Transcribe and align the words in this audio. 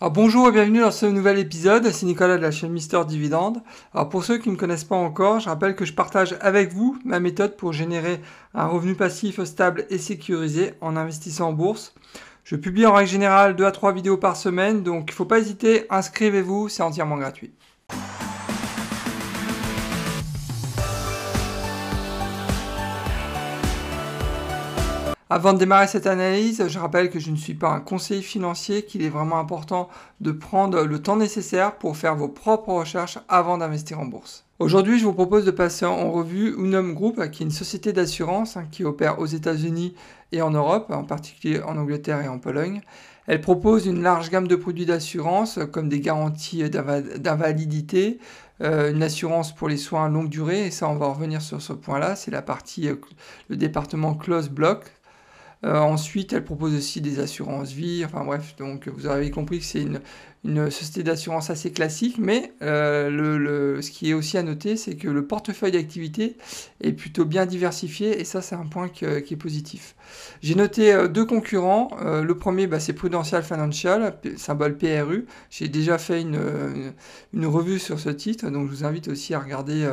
Bonjour 0.00 0.46
et 0.46 0.52
bienvenue 0.52 0.78
dans 0.78 0.92
ce 0.92 1.06
nouvel 1.06 1.40
épisode, 1.40 1.90
c'est 1.90 2.06
Nicolas 2.06 2.36
de 2.36 2.42
la 2.42 2.52
chaîne 2.52 2.70
Mister 2.70 3.00
Dividende. 3.04 3.60
Alors 3.92 4.08
pour 4.08 4.24
ceux 4.24 4.38
qui 4.38 4.48
ne 4.48 4.54
me 4.54 4.58
connaissent 4.58 4.84
pas 4.84 4.94
encore, 4.94 5.40
je 5.40 5.48
rappelle 5.48 5.74
que 5.74 5.84
je 5.84 5.92
partage 5.92 6.36
avec 6.40 6.72
vous 6.72 6.96
ma 7.04 7.18
méthode 7.18 7.56
pour 7.56 7.72
générer 7.72 8.20
un 8.54 8.66
revenu 8.66 8.94
passif 8.94 9.42
stable 9.42 9.86
et 9.90 9.98
sécurisé 9.98 10.74
en 10.80 10.94
investissant 10.94 11.48
en 11.48 11.52
bourse. 11.52 11.94
Je 12.44 12.54
publie 12.54 12.86
en 12.86 12.92
règle 12.92 13.10
générale 13.10 13.56
2 13.56 13.64
à 13.64 13.72
3 13.72 13.92
vidéos 13.92 14.16
par 14.16 14.36
semaine, 14.36 14.84
donc 14.84 15.06
il 15.08 15.12
ne 15.12 15.16
faut 15.16 15.24
pas 15.24 15.40
hésiter, 15.40 15.86
inscrivez-vous, 15.90 16.68
c'est 16.68 16.84
entièrement 16.84 17.16
gratuit. 17.16 17.52
Avant 25.30 25.52
de 25.52 25.58
démarrer 25.58 25.86
cette 25.86 26.06
analyse, 26.06 26.66
je 26.68 26.78
rappelle 26.78 27.10
que 27.10 27.18
je 27.18 27.30
ne 27.30 27.36
suis 27.36 27.52
pas 27.52 27.68
un 27.68 27.80
conseiller 27.80 28.22
financier, 28.22 28.86
qu'il 28.86 29.02
est 29.02 29.10
vraiment 29.10 29.38
important 29.38 29.90
de 30.22 30.32
prendre 30.32 30.84
le 30.84 31.02
temps 31.02 31.16
nécessaire 31.16 31.76
pour 31.76 31.98
faire 31.98 32.16
vos 32.16 32.28
propres 32.28 32.72
recherches 32.72 33.18
avant 33.28 33.58
d'investir 33.58 34.00
en 34.00 34.06
bourse. 34.06 34.46
Aujourd'hui, 34.58 34.98
je 34.98 35.04
vous 35.04 35.12
propose 35.12 35.44
de 35.44 35.50
passer 35.50 35.84
en 35.84 36.10
revue 36.10 36.54
Unum 36.56 36.94
Group, 36.94 37.22
qui 37.30 37.42
est 37.42 37.46
une 37.46 37.52
société 37.52 37.92
d'assurance 37.92 38.56
hein, 38.56 38.64
qui 38.70 38.84
opère 38.84 39.18
aux 39.18 39.26
États-Unis 39.26 39.94
et 40.32 40.40
en 40.40 40.50
Europe, 40.50 40.90
en 40.90 41.04
particulier 41.04 41.60
en 41.60 41.76
Angleterre 41.76 42.22
et 42.22 42.28
en 42.28 42.38
Pologne. 42.38 42.80
Elle 43.26 43.42
propose 43.42 43.84
une 43.84 44.02
large 44.02 44.30
gamme 44.30 44.48
de 44.48 44.56
produits 44.56 44.86
d'assurance, 44.86 45.58
comme 45.70 45.90
des 45.90 46.00
garanties 46.00 46.70
d'invalidité, 46.70 48.18
euh, 48.62 48.90
une 48.90 49.02
assurance 49.02 49.54
pour 49.54 49.68
les 49.68 49.76
soins 49.76 50.08
longue 50.08 50.30
durée, 50.30 50.66
et 50.66 50.70
ça, 50.70 50.88
on 50.88 50.96
va 50.96 51.06
revenir 51.08 51.42
sur 51.42 51.60
ce 51.60 51.74
point-là. 51.74 52.16
C'est 52.16 52.30
la 52.30 52.40
partie, 52.40 52.88
euh, 52.88 52.96
le 53.48 53.56
département 53.56 54.14
Close 54.14 54.48
Block, 54.48 54.86
ensuite, 55.64 56.32
elle 56.32 56.44
propose 56.44 56.74
aussi 56.74 57.00
des 57.00 57.18
assurances 57.18 57.72
vie. 57.72 58.04
Enfin 58.04 58.24
bref, 58.24 58.54
donc 58.58 58.88
vous 58.88 59.06
avez 59.06 59.30
compris 59.30 59.58
que 59.58 59.64
c'est 59.64 59.82
une, 59.82 60.00
société 60.70 61.02
d'assurance 61.02 61.50
assez 61.50 61.72
classique. 61.72 62.16
Mais 62.18 62.52
euh, 62.62 63.82
ce 63.82 63.90
qui 63.90 64.10
est 64.10 64.14
aussi 64.14 64.38
à 64.38 64.42
noter, 64.42 64.76
c'est 64.76 64.94
que 64.94 65.08
le 65.08 65.26
portefeuille 65.26 65.72
d'activité 65.72 66.36
est 66.80 66.92
plutôt 66.92 67.24
bien 67.24 67.44
diversifié. 67.44 68.20
Et 68.20 68.24
ça, 68.24 68.40
c'est 68.40 68.54
un 68.54 68.66
point 68.66 68.88
qui 68.88 69.04
est 69.04 69.36
positif. 69.36 69.96
J'ai 70.40 70.54
noté 70.54 70.92
euh, 70.92 71.08
deux 71.08 71.24
concurrents. 71.24 71.90
le 72.22 72.34
premier, 72.36 72.66
bah, 72.68 72.78
c'est 72.78 72.92
Prudential 72.92 73.42
Financial, 73.42 74.14
symbole 74.36 74.78
PRU. 74.78 75.26
J'ai 75.50 75.68
déjà 75.68 75.98
fait 75.98 76.22
une, 76.22 76.94
revue 77.46 77.80
sur 77.80 77.98
ce 77.98 78.10
titre. 78.10 78.48
Donc 78.50 78.68
je 78.68 78.76
vous 78.76 78.84
invite 78.84 79.08
aussi 79.08 79.34
à 79.34 79.40
regarder 79.40 79.88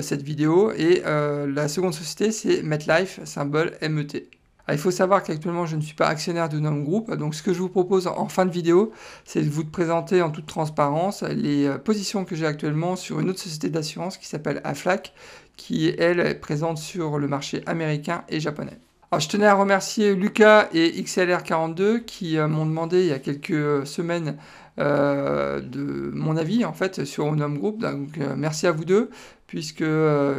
cette 0.00 0.22
vidéo. 0.22 0.72
Et 0.72 1.02
la 1.04 1.68
seconde 1.68 1.94
société, 1.94 2.32
c'est 2.32 2.62
MetLife, 2.62 3.20
symbole 3.24 3.78
MET. 3.88 4.39
Ah, 4.66 4.74
il 4.74 4.78
faut 4.78 4.90
savoir 4.90 5.22
qu'actuellement, 5.22 5.66
je 5.66 5.76
ne 5.76 5.80
suis 5.80 5.94
pas 5.94 6.06
actionnaire 6.06 6.48
de 6.48 6.58
Nom 6.58 6.76
Group. 6.76 7.12
Donc, 7.14 7.34
ce 7.34 7.42
que 7.42 7.52
je 7.52 7.58
vous 7.58 7.68
propose 7.68 8.06
en 8.06 8.28
fin 8.28 8.46
de 8.46 8.50
vidéo, 8.50 8.92
c'est 9.24 9.42
de 9.42 9.50
vous 9.50 9.64
présenter 9.64 10.22
en 10.22 10.30
toute 10.30 10.46
transparence 10.46 11.22
les 11.22 11.66
euh, 11.66 11.78
positions 11.78 12.24
que 12.24 12.36
j'ai 12.36 12.46
actuellement 12.46 12.96
sur 12.96 13.20
une 13.20 13.30
autre 13.30 13.40
société 13.40 13.70
d'assurance 13.70 14.16
qui 14.16 14.26
s'appelle 14.26 14.60
Aflac, 14.64 15.12
qui, 15.56 15.92
elle, 15.98 16.20
est 16.20 16.34
présente 16.34 16.78
sur 16.78 17.18
le 17.18 17.26
marché 17.26 17.62
américain 17.66 18.24
et 18.28 18.40
japonais. 18.40 18.78
Alors, 19.10 19.20
je 19.20 19.28
tenais 19.28 19.46
à 19.46 19.54
remercier 19.54 20.14
Lucas 20.14 20.68
et 20.72 20.90
XLR42 21.02 22.04
qui 22.04 22.38
euh, 22.38 22.46
m'ont 22.46 22.66
demandé 22.66 23.00
il 23.00 23.06
y 23.06 23.12
a 23.12 23.18
quelques 23.18 23.50
euh, 23.50 23.84
semaines 23.84 24.36
de 24.78 26.10
mon 26.14 26.38
avis 26.38 26.64
en 26.64 26.72
fait 26.72 27.04
sur 27.04 27.26
Onum 27.26 27.58
Group. 27.58 27.80
Donc, 27.80 28.18
merci 28.34 28.66
à 28.66 28.72
vous 28.72 28.86
deux, 28.86 29.10
puisque 29.46 29.84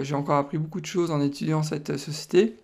j'ai 0.01 0.15
encore 0.15 0.37
appris 0.37 0.57
beaucoup 0.57 0.81
de 0.81 0.87
choses 0.87 1.11
en 1.11 1.21
étudiant 1.21 1.61
cette 1.61 1.95
société. 1.97 2.55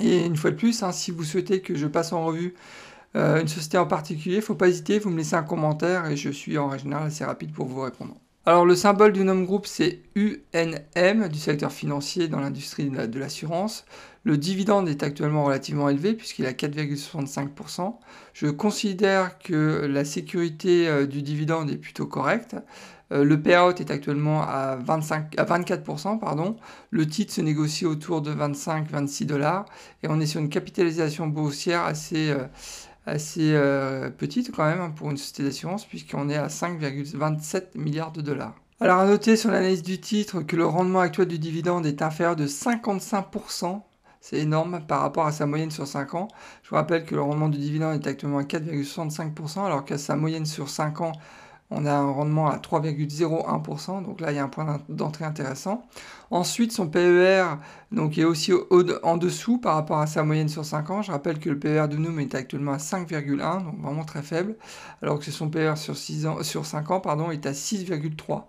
Et 0.00 0.24
une 0.24 0.36
fois 0.36 0.50
de 0.50 0.56
plus, 0.56 0.82
hein, 0.82 0.92
si 0.92 1.10
vous 1.10 1.24
souhaitez 1.24 1.60
que 1.60 1.74
je 1.74 1.86
passe 1.86 2.12
en 2.12 2.24
revue 2.24 2.54
euh, 3.14 3.40
une 3.40 3.48
société 3.48 3.78
en 3.78 3.86
particulier, 3.86 4.36
il 4.36 4.38
ne 4.38 4.44
faut 4.44 4.54
pas 4.54 4.68
hésiter, 4.68 4.98
vous 4.98 5.10
me 5.10 5.18
laissez 5.18 5.34
un 5.34 5.42
commentaire 5.42 6.06
et 6.06 6.16
je 6.16 6.30
suis 6.30 6.56
en 6.58 6.76
général 6.78 7.06
assez 7.06 7.24
rapide 7.24 7.52
pour 7.52 7.66
vous 7.66 7.80
répondre. 7.80 8.16
Alors 8.44 8.66
le 8.66 8.74
symbole 8.74 9.12
du 9.12 9.22
nom 9.22 9.40
groupe 9.42 9.66
c'est 9.66 10.00
UNM 10.16 11.28
du 11.28 11.38
secteur 11.38 11.70
financier 11.70 12.26
dans 12.26 12.40
l'industrie 12.40 12.90
de 12.90 13.18
l'assurance. 13.20 13.84
Le 14.24 14.36
dividende 14.36 14.88
est 14.88 15.04
actuellement 15.04 15.44
relativement 15.44 15.88
élevé 15.88 16.14
puisqu'il 16.14 16.44
est 16.44 16.48
à 16.48 16.52
4,65%. 16.52 17.94
Je 18.32 18.48
considère 18.48 19.38
que 19.38 19.86
la 19.88 20.04
sécurité 20.04 20.88
euh, 20.88 21.06
du 21.06 21.22
dividende 21.22 21.70
est 21.70 21.76
plutôt 21.76 22.06
correcte. 22.06 22.56
Euh, 23.12 23.24
le 23.24 23.40
payout 23.40 23.74
est 23.78 23.90
actuellement 23.90 24.42
à, 24.42 24.76
25, 24.76 25.38
à 25.38 25.44
24%. 25.44 26.18
Pardon. 26.18 26.56
Le 26.90 27.06
titre 27.06 27.32
se 27.32 27.40
négocie 27.40 27.86
autour 27.86 28.22
de 28.22 28.34
25-26 28.34 29.26
dollars. 29.26 29.66
Et 30.02 30.08
on 30.08 30.20
est 30.20 30.26
sur 30.26 30.40
une 30.40 30.48
capitalisation 30.48 31.26
boursière 31.26 31.84
assez, 31.84 32.30
euh, 32.30 32.46
euh, 33.08 34.10
petite 34.10 34.52
quand 34.54 34.64
même 34.64 34.80
hein, 34.80 34.92
pour 34.94 35.10
une 35.10 35.16
société 35.16 35.44
d'assurance, 35.44 35.84
puisqu'on 35.84 36.28
est 36.30 36.36
à 36.36 36.48
5,27 36.48 37.76
milliards 37.76 38.12
de 38.12 38.22
dollars. 38.22 38.54
Alors 38.80 38.98
à 38.98 39.06
noter 39.06 39.36
sur 39.36 39.50
l'analyse 39.50 39.82
du 39.82 40.00
titre 40.00 40.42
que 40.42 40.56
le 40.56 40.66
rendement 40.66 41.00
actuel 41.00 41.28
du 41.28 41.38
dividende 41.38 41.86
est 41.86 42.02
inférieur 42.02 42.34
de 42.34 42.46
55%. 42.46 43.80
C'est 44.20 44.38
énorme 44.38 44.80
par 44.86 45.00
rapport 45.00 45.26
à 45.26 45.32
sa 45.32 45.46
moyenne 45.46 45.70
sur 45.70 45.86
5 45.86 46.14
ans. 46.14 46.28
Je 46.62 46.70
vous 46.70 46.76
rappelle 46.76 47.04
que 47.04 47.14
le 47.14 47.22
rendement 47.22 47.48
du 47.48 47.58
dividende 47.58 47.94
est 47.94 48.08
actuellement 48.08 48.38
à 48.38 48.42
4,65%, 48.42 49.66
alors 49.66 49.84
qu'à 49.84 49.98
sa 49.98 50.16
moyenne 50.16 50.46
sur 50.46 50.68
5 50.68 51.00
ans, 51.00 51.12
on 51.74 51.86
a 51.86 51.92
un 51.92 52.10
rendement 52.10 52.48
à 52.48 52.58
3,01%, 52.58 54.04
donc 54.04 54.20
là 54.20 54.32
il 54.32 54.36
y 54.36 54.38
a 54.38 54.44
un 54.44 54.48
point 54.48 54.80
d'entrée 54.88 55.24
intéressant. 55.24 55.84
Ensuite, 56.30 56.72
son 56.72 56.88
PER 56.88 57.44
donc, 57.90 58.16
est 58.16 58.24
aussi 58.24 58.52
en 59.02 59.16
dessous 59.18 59.58
par 59.58 59.74
rapport 59.74 59.98
à 59.98 60.06
sa 60.06 60.22
moyenne 60.22 60.48
sur 60.48 60.64
5 60.64 60.90
ans. 60.90 61.02
Je 61.02 61.12
rappelle 61.12 61.38
que 61.38 61.50
le 61.50 61.58
PER 61.58 61.88
de 61.88 61.96
Noom 61.96 62.20
est 62.20 62.34
actuellement 62.34 62.72
à 62.72 62.78
5,1, 62.78 63.64
donc 63.64 63.80
vraiment 63.82 64.04
très 64.04 64.22
faible, 64.22 64.56
alors 65.02 65.18
que 65.18 65.30
son 65.30 65.50
PER 65.50 65.74
sur, 65.76 65.96
6 65.96 66.26
ans, 66.26 66.42
sur 66.42 66.64
5 66.64 66.90
ans 66.90 67.00
pardon, 67.00 67.30
est 67.30 67.44
à 67.46 67.52
6,3. 67.52 68.44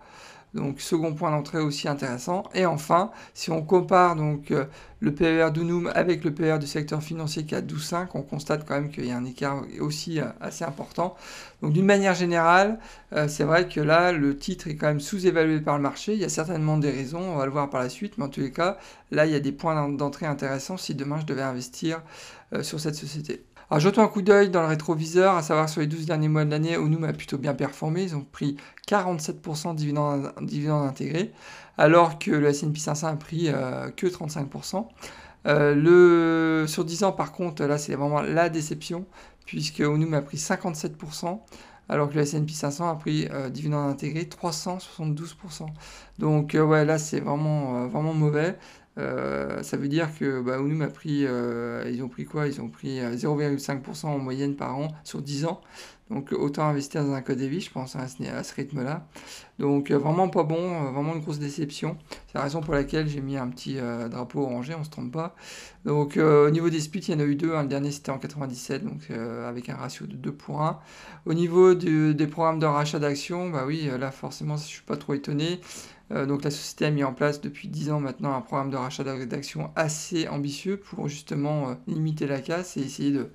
Donc 0.54 0.80
second 0.80 1.12
point 1.14 1.30
d'entrée 1.30 1.58
aussi 1.58 1.88
intéressant. 1.88 2.44
Et 2.54 2.64
enfin, 2.64 3.10
si 3.34 3.50
on 3.50 3.62
compare 3.62 4.14
donc 4.14 4.52
euh, 4.52 4.64
le 5.00 5.12
PER 5.12 5.50
d'Unum 5.52 5.90
avec 5.94 6.24
le 6.24 6.32
PER 6.32 6.58
du 6.58 6.66
secteur 6.66 7.02
financier 7.02 7.44
qui 7.44 7.56
à 7.56 7.60
12,5, 7.60 8.08
on 8.14 8.22
constate 8.22 8.64
quand 8.66 8.74
même 8.74 8.90
qu'il 8.90 9.06
y 9.06 9.10
a 9.10 9.16
un 9.16 9.24
écart 9.24 9.64
aussi 9.80 10.20
euh, 10.20 10.26
assez 10.40 10.64
important. 10.64 11.16
Donc 11.64 11.72
d'une 11.72 11.86
manière 11.86 12.14
générale, 12.14 12.78
euh, 13.14 13.26
c'est 13.26 13.44
vrai 13.44 13.66
que 13.66 13.80
là, 13.80 14.12
le 14.12 14.36
titre 14.36 14.68
est 14.68 14.76
quand 14.76 14.86
même 14.86 15.00
sous-évalué 15.00 15.60
par 15.60 15.76
le 15.76 15.82
marché. 15.82 16.12
Il 16.12 16.20
y 16.20 16.24
a 16.24 16.28
certainement 16.28 16.76
des 16.76 16.90
raisons, 16.90 17.22
on 17.22 17.36
va 17.36 17.46
le 17.46 17.52
voir 17.52 17.70
par 17.70 17.80
la 17.80 17.88
suite, 17.88 18.18
mais 18.18 18.24
en 18.24 18.28
tous 18.28 18.40
les 18.40 18.52
cas, 18.52 18.76
là, 19.10 19.24
il 19.24 19.32
y 19.32 19.34
a 19.34 19.40
des 19.40 19.50
points 19.50 19.88
d'entrée 19.88 20.26
intéressants 20.26 20.76
si 20.76 20.94
demain 20.94 21.18
je 21.18 21.24
devais 21.24 21.40
investir 21.40 22.02
sur 22.60 22.78
cette 22.78 22.96
société. 22.96 23.46
Alors 23.70 23.80
jetons 23.80 24.02
un 24.02 24.08
coup 24.08 24.20
d'œil 24.20 24.50
dans 24.50 24.60
le 24.60 24.68
rétroviseur, 24.68 25.36
à 25.36 25.42
savoir 25.42 25.70
sur 25.70 25.80
les 25.80 25.86
12 25.86 26.04
derniers 26.04 26.28
mois 26.28 26.44
de 26.44 26.50
l'année, 26.50 26.74
Unum 26.74 27.04
a 27.04 27.14
plutôt 27.14 27.38
bien 27.38 27.54
performé, 27.54 28.02
ils 28.02 28.14
ont 28.14 28.26
pris 28.30 28.58
47% 28.86 29.70
de 29.74 30.44
dividendes, 30.44 30.86
intégrés, 30.86 31.32
alors 31.78 32.18
que 32.18 32.30
le 32.30 32.48
S&P 32.48 32.78
500 32.78 33.06
a 33.06 33.16
pris 33.16 33.48
euh, 33.48 33.88
que 33.90 34.06
35%. 34.06 34.86
Euh, 35.46 35.74
le, 35.74 36.66
sur 36.66 36.84
10 36.84 37.04
ans, 37.04 37.12
par 37.12 37.32
contre, 37.32 37.64
là, 37.64 37.78
c'est 37.78 37.94
vraiment 37.94 38.22
la 38.22 38.48
déception, 38.48 39.04
puisque 39.46 39.80
Unum 39.80 40.14
a 40.14 40.22
pris 40.22 40.38
57%, 40.38 41.40
alors 41.88 42.08
que 42.08 42.14
le 42.14 42.22
S&P 42.22 42.52
500 42.52 42.88
a 42.88 42.94
pris 42.96 43.28
euh, 43.30 43.50
dividendes 43.50 43.90
intégrés 43.90 44.24
372%. 44.24 45.66
Donc, 46.18 46.56
ouais, 46.58 46.84
là, 46.84 46.98
c'est 46.98 47.20
vraiment, 47.20 47.86
vraiment 47.88 48.14
mauvais. 48.14 48.56
Euh, 48.96 49.62
ça 49.62 49.76
veut 49.76 49.88
dire 49.88 50.16
que 50.16 50.40
bah, 50.40 50.58
Unum 50.58 50.82
a 50.82 50.88
pris, 50.88 51.26
euh, 51.26 51.90
ils 51.92 52.02
ont 52.02 52.08
pris 52.08 52.24
quoi? 52.24 52.46
Ils 52.46 52.60
ont 52.60 52.68
pris 52.68 53.00
0,5% 53.00 54.06
euh, 54.06 54.08
en 54.08 54.18
moyenne 54.18 54.54
par 54.54 54.76
an 54.76 54.88
sur 55.02 55.22
10 55.22 55.46
ans. 55.46 55.60
Donc 56.10 56.32
autant 56.32 56.68
investir 56.68 57.02
dans 57.02 57.12
un 57.14 57.22
code 57.22 57.38
vie, 57.38 57.62
je 57.62 57.70
pense, 57.70 57.96
à 57.96 58.06
ce, 58.08 58.54
rythme-là. 58.54 59.06
Donc 59.58 59.90
vraiment 59.90 60.28
pas 60.28 60.42
bon, 60.42 60.92
vraiment 60.92 61.14
une 61.14 61.22
grosse 61.22 61.38
déception. 61.38 61.96
C'est 62.26 62.34
la 62.34 62.42
raison 62.42 62.60
pour 62.60 62.74
laquelle 62.74 63.08
j'ai 63.08 63.22
mis 63.22 63.38
un 63.38 63.48
petit 63.48 63.78
drapeau 64.10 64.42
orangé, 64.42 64.74
on 64.74 64.84
se 64.84 64.90
trompe 64.90 65.12
pas. 65.12 65.34
Donc 65.86 66.18
au 66.18 66.50
niveau 66.50 66.68
des 66.68 66.80
splits, 66.80 67.00
il 67.08 67.14
y 67.14 67.16
en 67.16 67.20
a 67.20 67.24
eu 67.24 67.36
deux. 67.36 67.54
Hein. 67.54 67.62
Le 67.62 67.68
dernier 67.68 67.90
c'était 67.90 68.10
en 68.10 68.18
97, 68.18 68.84
donc 68.84 69.10
avec 69.10 69.70
un 69.70 69.76
ratio 69.76 70.06
de 70.06 70.14
2 70.14 70.30
pour 70.30 70.60
1. 70.60 70.78
Au 71.24 71.32
niveau 71.32 71.72
des 71.74 72.26
programmes 72.26 72.58
de 72.58 72.66
rachat 72.66 72.98
d'actions, 72.98 73.48
bah 73.48 73.64
oui, 73.66 73.88
là 73.98 74.10
forcément 74.10 74.58
je 74.58 74.64
suis 74.64 74.82
pas 74.82 74.98
trop 74.98 75.14
étonné. 75.14 75.58
Euh, 76.12 76.26
donc 76.26 76.44
la 76.44 76.50
société 76.50 76.84
a 76.84 76.90
mis 76.90 77.04
en 77.04 77.14
place 77.14 77.40
depuis 77.40 77.68
10 77.68 77.90
ans 77.90 78.00
maintenant 78.00 78.34
un 78.34 78.40
programme 78.40 78.70
de 78.70 78.76
rachat 78.76 79.04
d'actions 79.04 79.70
assez 79.74 80.28
ambitieux 80.28 80.76
pour 80.76 81.08
justement 81.08 81.70
euh, 81.70 81.74
limiter 81.86 82.26
la 82.26 82.40
casse 82.40 82.76
et 82.76 82.80
essayer 82.80 83.10
de, 83.10 83.30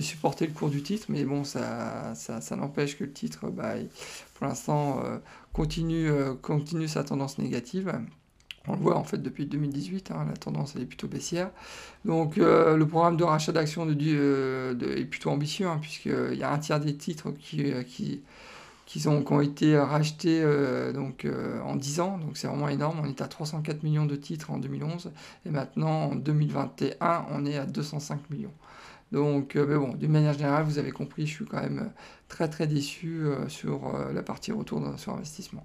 supporter 0.00 0.46
le 0.46 0.52
cours 0.52 0.70
du 0.70 0.82
titre. 0.82 1.06
Mais 1.08 1.24
bon, 1.24 1.44
ça, 1.44 2.14
ça, 2.14 2.56
n'empêche 2.56 2.98
que 2.98 3.04
le 3.04 3.12
titre, 3.12 3.48
bah, 3.48 3.74
pour 4.34 4.46
l'instant, 4.46 5.00
euh, 5.04 5.18
continue, 5.52 6.10
continue 6.42 6.88
sa 6.88 7.04
tendance 7.04 7.38
négative. 7.38 7.92
On 8.66 8.72
le 8.72 8.78
voit 8.80 8.96
en 8.96 9.04
fait 9.04 9.18
depuis 9.18 9.46
2018, 9.46 10.10
hein, 10.10 10.26
la 10.28 10.36
tendance 10.36 10.72
elle 10.74 10.82
est 10.82 10.86
plutôt 10.86 11.06
baissière. 11.06 11.50
Donc 12.04 12.36
le 12.36 12.82
programme 12.84 13.16
de 13.16 13.22
rachat 13.22 13.52
d'actions 13.52 13.88
est 13.88 15.04
plutôt 15.04 15.30
ambitieux, 15.30 15.68
hein, 15.68 15.78
puisqu'il 15.80 16.38
y 16.38 16.42
a 16.42 16.52
un 16.52 16.58
tiers 16.58 16.80
des 16.80 16.96
titres 16.96 17.30
qui, 17.38 17.72
qui, 17.86 18.22
qui, 18.86 19.06
ont, 19.08 19.40
été 19.40 19.78
rachetés 19.78 20.40
euh, 20.42 20.92
donc, 20.92 21.24
euh, 21.24 21.60
en 21.62 21.76
10 21.76 22.00
ans, 22.00 22.18
donc 22.18 22.36
c'est 22.36 22.46
vraiment 22.46 22.68
énorme. 22.68 23.00
On 23.02 23.08
est 23.08 23.20
à 23.20 23.28
304 23.28 23.82
millions 23.82 24.06
de 24.06 24.16
titres 24.16 24.50
en 24.50 24.58
2011 24.58 25.12
et 25.46 25.50
maintenant 25.50 26.10
en 26.10 26.14
2021 26.14 27.26
on 27.30 27.46
est 27.46 27.56
à 27.56 27.66
205 27.66 28.30
millions. 28.30 28.52
Donc, 29.12 29.54
mais 29.54 29.76
bon, 29.76 29.94
d'une 29.94 30.10
manière 30.10 30.32
générale, 30.32 30.64
vous 30.64 30.78
avez 30.78 30.90
compris, 30.90 31.26
je 31.26 31.34
suis 31.34 31.44
quand 31.44 31.60
même 31.60 31.92
très 32.28 32.48
très 32.48 32.66
déçu 32.66 33.26
sur 33.46 33.92
la 34.12 34.22
partie 34.24 34.50
retour 34.50 34.82
sur 34.96 35.12
investissement. 35.12 35.64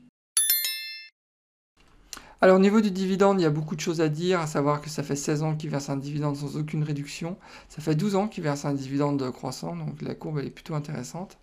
Alors 2.43 2.55
au 2.55 2.59
niveau 2.59 2.81
du 2.81 2.89
dividende, 2.89 3.39
il 3.39 3.43
y 3.43 3.45
a 3.45 3.51
beaucoup 3.51 3.75
de 3.75 3.81
choses 3.81 4.01
à 4.01 4.09
dire, 4.09 4.39
à 4.39 4.47
savoir 4.47 4.81
que 4.81 4.89
ça 4.89 5.03
fait 5.03 5.15
16 5.15 5.43
ans 5.43 5.55
qu'ils 5.55 5.69
versent 5.69 5.91
un 5.91 5.97
dividende 5.97 6.35
sans 6.35 6.57
aucune 6.57 6.83
réduction. 6.83 7.37
Ça 7.69 7.83
fait 7.83 7.93
12 7.93 8.15
ans 8.15 8.27
qu'ils 8.27 8.43
versent 8.43 8.65
un 8.65 8.73
dividende 8.73 9.29
croissant, 9.29 9.75
donc 9.75 10.01
la 10.01 10.15
courbe 10.15 10.39
est 10.39 10.49
plutôt 10.49 10.73
intéressante. 10.73 11.37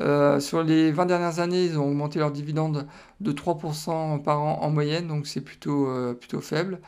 Euh, 0.00 0.40
sur 0.40 0.62
les 0.62 0.92
20 0.92 1.06
dernières 1.06 1.38
années, 1.38 1.64
ils 1.64 1.78
ont 1.78 1.86
augmenté 1.88 2.18
leur 2.18 2.30
dividende 2.30 2.86
de 3.20 3.32
3% 3.32 4.22
par 4.22 4.42
an 4.42 4.58
en 4.60 4.68
moyenne, 4.68 5.08
donc 5.08 5.26
c'est 5.26 5.40
plutôt, 5.40 5.88
euh, 5.88 6.12
plutôt 6.12 6.42
faible. 6.42 6.78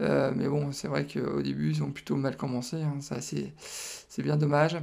Euh, 0.00 0.32
mais 0.34 0.48
bon, 0.48 0.72
c'est 0.72 0.88
vrai 0.88 1.06
qu'au 1.06 1.40
début, 1.40 1.70
ils 1.70 1.84
ont 1.84 1.92
plutôt 1.92 2.16
mal 2.16 2.36
commencé, 2.36 2.82
hein. 2.82 2.98
c'est 3.00 4.22
bien 4.22 4.36
dommage. 4.36 4.76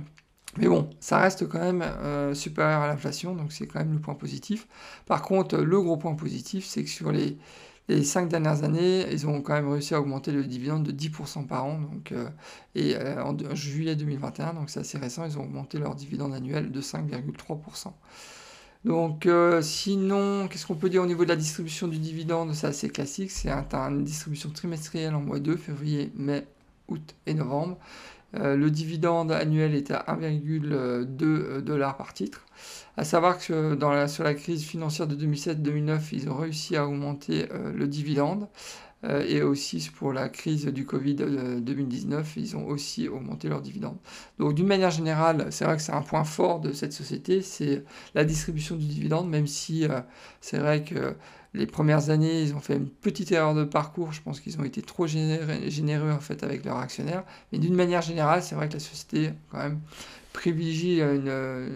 Mais 0.57 0.67
bon, 0.67 0.89
ça 1.01 1.17
reste 1.17 1.47
quand 1.49 1.59
même 1.59 1.83
supérieur 2.33 2.81
à 2.81 2.87
l'inflation, 2.87 3.35
donc 3.35 3.51
c'est 3.51 3.67
quand 3.67 3.79
même 3.79 3.93
le 3.93 3.99
point 3.99 4.15
positif. 4.15 4.67
Par 5.05 5.21
contre, 5.21 5.57
le 5.57 5.81
gros 5.81 5.97
point 5.97 6.13
positif, 6.15 6.65
c'est 6.65 6.83
que 6.83 6.89
sur 6.89 7.11
les 7.11 7.37
les 7.95 8.03
cinq 8.03 8.29
dernières 8.29 8.63
années, 8.63 9.05
ils 9.11 9.27
ont 9.27 9.41
quand 9.41 9.53
même 9.53 9.69
réussi 9.69 9.93
à 9.93 9.99
augmenter 9.99 10.31
le 10.31 10.43
dividende 10.43 10.83
de 10.83 10.91
10% 10.91 11.45
par 11.47 11.65
an. 11.65 11.79
Donc, 11.79 12.11
euh, 12.11 12.29
et 12.75 12.95
euh, 12.95 13.23
en, 13.23 13.35
juillet 13.55 13.95
2021, 13.95 14.53
donc 14.53 14.69
c'est 14.69 14.79
assez 14.79 14.97
récent, 14.97 15.25
ils 15.25 15.38
ont 15.38 15.43
augmenté 15.43 15.77
leur 15.77 15.95
dividende 15.95 16.33
annuel 16.33 16.71
de 16.71 16.81
5,3%. 16.81 17.93
Donc 18.83 19.27
euh, 19.27 19.61
sinon, 19.61 20.47
qu'est-ce 20.47 20.65
qu'on 20.65 20.75
peut 20.75 20.89
dire 20.89 21.03
au 21.03 21.05
niveau 21.05 21.23
de 21.23 21.29
la 21.29 21.35
distribution 21.35 21.88
du 21.88 21.99
dividende? 21.99 22.53
C'est 22.53 22.67
assez 22.67 22.89
classique, 22.89 23.29
c'est 23.29 23.49
une 23.49 24.03
distribution 24.03 24.49
trimestrielle 24.49 25.13
en 25.13 25.21
mois 25.21 25.39
2, 25.39 25.55
février, 25.55 26.11
mai, 26.15 26.47
août 26.88 27.15
et 27.27 27.33
novembre. 27.33 27.77
Euh, 28.35 28.55
le 28.55 28.71
dividende 28.71 29.31
annuel 29.31 29.75
est 29.75 29.91
à 29.91 30.05
1,2 30.07 31.61
dollars 31.61 31.97
par 31.97 32.13
titre. 32.13 32.45
À 32.97 33.03
savoir 33.03 33.37
que 33.37 33.77
sur 34.07 34.23
la 34.23 34.33
crise 34.33 34.63
financière 34.63 35.07
de 35.07 35.15
2007-2009, 35.15 35.99
ils 36.11 36.29
ont 36.29 36.35
réussi 36.35 36.75
à 36.75 36.85
augmenter 36.85 37.47
euh, 37.51 37.71
le 37.73 37.87
dividende. 37.87 38.47
Euh, 39.03 39.25
et 39.27 39.42
aussi 39.42 39.89
pour 39.95 40.13
la 40.13 40.30
crise 40.30 40.65
du 40.65 40.86
Covid 40.86 41.15
2019, 41.15 42.33
ils 42.38 42.56
ont 42.56 42.68
aussi 42.68 43.07
augmenté 43.07 43.50
leur 43.50 43.62
dividende. 43.62 43.98
Donc 44.38 44.53
d'une 44.53 44.68
manière 44.68 44.92
générale, 44.92 45.48
c'est 45.50 45.65
vrai 45.65 45.75
que 45.77 45.81
c'est 45.81 45.94
un 45.94 46.03
point 46.03 46.24
fort 46.24 46.59
de 46.59 46.71
cette 46.71 46.94
société, 46.94 47.42
c'est 47.42 47.83
la 48.13 48.24
distribution 48.25 48.75
du 48.75 48.86
dividende, 48.86 49.30
même 49.30 49.48
si 49.48 49.88
c'est 50.39 50.59
vrai 50.59 50.83
que 50.83 51.15
les 51.53 51.65
premières 51.65 52.09
années, 52.09 52.44
ils 52.44 52.53
ont 52.56 52.59
fait 52.59 52.77
une 52.77 52.88
petite 52.88 53.31
erreur 53.31 53.53
de 53.53 53.63
parcours. 53.63 54.13
Je 54.13 54.21
pense 54.21 54.39
qu'ils 54.39 54.59
ont 54.59 54.63
été 54.63 54.81
trop 54.81 55.06
généreux, 55.06 56.12
en 56.12 56.19
fait 56.19 56.44
avec 56.44 56.63
leurs 56.63 56.77
actionnaires. 56.77 57.24
Mais 57.51 57.59
d'une 57.59 57.75
manière 57.75 58.01
générale, 58.01 58.42
c'est 58.42 58.56
vrai 58.56 58.69
que 58.69 58.74
la 58.74 58.80
société 58.80 59.33
quand 59.51 59.57
même 59.57 59.80
privilégie 60.33 61.01